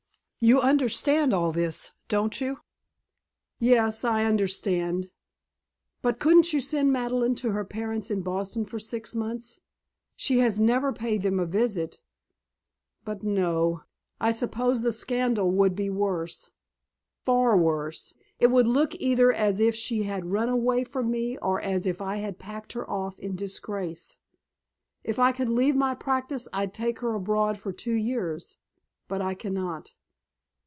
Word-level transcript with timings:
You 0.43 0.59
understand 0.59 1.35
all 1.35 1.51
this, 1.51 1.91
don't 2.07 2.41
you?" 2.41 2.61
"Yes, 3.59 4.03
I 4.03 4.23
understand. 4.25 5.11
But 6.01 6.17
couldn't 6.19 6.51
you 6.51 6.59
send 6.59 6.91
Madeleine 6.91 7.35
to 7.35 7.51
her 7.51 7.63
parents 7.63 8.09
in 8.09 8.23
Boston 8.23 8.65
for 8.65 8.79
six 8.79 9.13
months 9.13 9.59
she 10.15 10.39
has 10.39 10.59
never 10.59 10.91
paid 10.91 11.21
them 11.21 11.39
a 11.39 11.45
visit 11.45 11.99
but 13.05 13.21
no, 13.21 13.83
I 14.19 14.31
suppose 14.31 14.81
the 14.81 14.91
scandal 14.91 15.51
would 15.51 15.75
be 15.75 15.91
worse" 15.91 16.49
"Far 17.23 17.55
worse. 17.55 18.15
It 18.39 18.47
would 18.49 18.65
look 18.67 18.95
either 18.95 19.31
as 19.31 19.59
if 19.59 19.75
she 19.75 20.01
had 20.09 20.31
run 20.31 20.49
away 20.49 20.83
from 20.85 21.11
me 21.11 21.37
or 21.37 21.61
as 21.61 21.85
if 21.85 22.01
I 22.01 22.15
had 22.15 22.39
packed 22.39 22.73
her 22.73 22.89
off 22.89 23.19
in 23.19 23.35
disgrace. 23.35 24.17
If 25.03 25.19
I 25.19 25.33
could 25.33 25.49
leave 25.49 25.75
my 25.75 25.93
practice 25.93 26.47
I'd 26.51 26.73
take 26.73 26.97
her 27.01 27.13
abroad 27.13 27.59
for 27.59 27.71
two 27.71 27.93
years, 27.93 28.57
but 29.07 29.21
I 29.21 29.35
cannot. 29.35 29.93